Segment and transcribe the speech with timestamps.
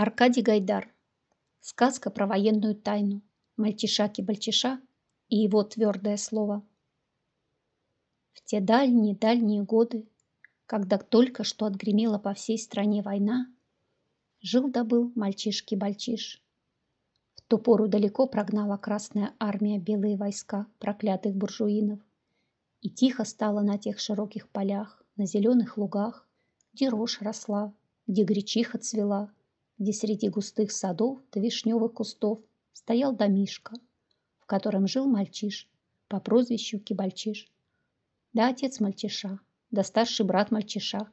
[0.00, 0.94] Аркадий Гайдар.
[1.58, 3.20] Сказка про военную тайну.
[3.56, 4.80] Мальчиша-кибальчиша
[5.28, 6.64] и его твердое слово.
[8.32, 10.08] В те дальние-дальние годы,
[10.66, 13.52] когда только что отгремела по всей стране война,
[14.40, 16.44] жил-добыл мальчишки-бальчиш.
[17.34, 21.98] В ту пору далеко прогнала Красная Армия белые войска проклятых буржуинов,
[22.82, 26.24] и тихо стало на тех широких полях, на зеленых лугах,
[26.72, 27.74] где рожь росла,
[28.06, 29.32] где гречиха цвела,
[29.78, 32.40] где среди густых садов до вишневых кустов
[32.72, 33.74] стоял домишка,
[34.40, 35.68] в котором жил мальчиш
[36.08, 37.48] по прозвищу Кибальчиш.
[38.32, 39.38] Да отец мальчиша,
[39.70, 41.10] да старший брат мальчиша,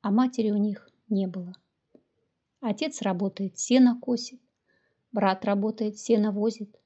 [0.00, 1.54] а матери у них не было.
[2.60, 4.40] Отец работает, сено косит,
[5.12, 6.80] брат работает, сено возит,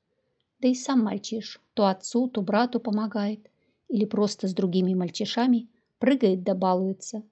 [0.61, 3.51] да и сам мальчиш то отцу, то брату помогает
[3.89, 5.69] или просто с другими мальчишами
[5.99, 7.23] прыгает да балуется–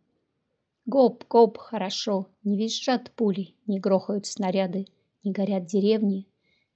[0.86, 4.86] Гоп-гоп, хорошо, не визжат пули, не грохают снаряды,
[5.22, 6.26] не горят деревни.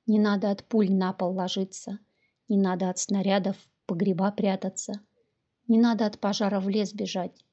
[0.06, 1.98] Не надо от пуль на пол ложиться,
[2.48, 5.00] не надо от снарядов в погреба прятаться,
[5.66, 7.44] не надо от пожара в лес бежать.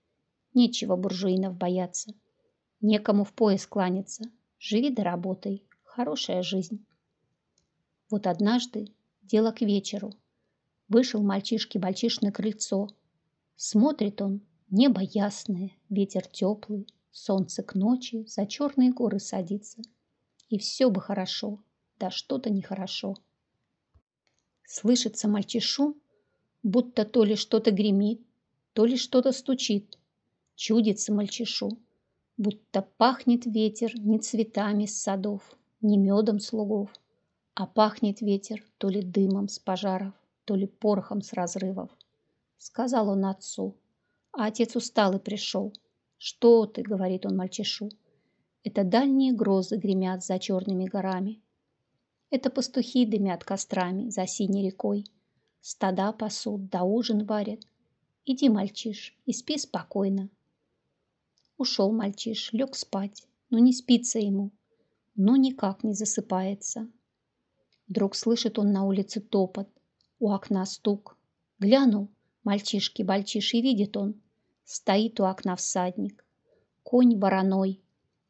[0.53, 2.13] Нечего буржуинов бояться,
[2.81, 4.25] некому в пояс кланяться.
[4.59, 6.85] Живи да работай, хорошая жизнь.
[8.09, 10.11] Вот однажды, дело к вечеру,
[10.89, 12.89] вышел мальчишки-бальчиш на крыльцо.
[13.55, 14.41] Смотрит он,
[14.73, 19.81] Небо ясное, ветер теплый, солнце к ночи за черные горы садится.
[20.47, 21.59] И все бы хорошо,
[21.99, 23.17] да что-то нехорошо.
[24.63, 25.97] Слышится мальчишу,
[26.63, 28.21] будто то ли что-то гремит,
[28.71, 29.99] то ли что-то стучит.
[30.55, 31.77] Чудится мальчишу,
[32.37, 36.93] будто пахнет ветер не цветами с садов, не медом слугов,
[37.55, 40.13] а пахнет ветер то ли дымом с пожаров,
[40.45, 41.89] то ли порохом с разрывов.
[42.57, 43.75] Сказал он отцу,
[44.33, 45.73] а отец устал и пришел.
[46.17, 47.89] «Что ты?»— говорит он мальчишу.
[48.63, 51.41] «Это дальние грозы гремят за черными горами.
[52.29, 55.05] Это пастухи дымят кострами за синей рекой.
[55.61, 57.61] Стада пасут, да ужин варят.
[58.25, 60.29] Иди, мальчиш, и спи спокойно».
[61.57, 64.51] Ушел мальчиш, лег спать, но не спится ему,
[65.15, 66.87] но никак не засыпается.
[67.87, 69.67] Вдруг слышит он на улице топот,
[70.19, 71.17] у окна стук.
[71.59, 72.09] Глянул,
[72.43, 74.20] мальчишки-бальчиш, и видит он,
[74.63, 76.25] Стоит у окна всадник,
[76.83, 77.81] конь вороной,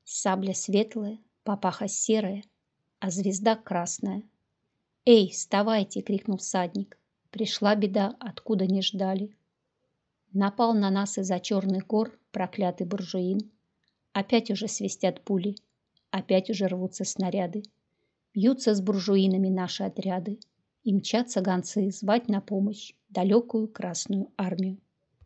[0.04, 2.44] сабля светлая, папаха серая,
[3.00, 4.24] а звезда красная.
[5.06, 6.98] «Эй, вставайте!»— крикнул всадник.
[7.32, 9.36] Пришла беда, откуда не ждали.
[10.34, 13.52] Напал на нас из-за черных гор проклятый буржуин.
[14.14, 15.56] Опять уже свистят пули,
[16.10, 17.64] опять уже рвутся снаряды.
[18.34, 20.40] Бьются с буржуинами наши отряды,
[20.84, 24.78] и мчатся гонцы звать на помощь далекую Красную Армию.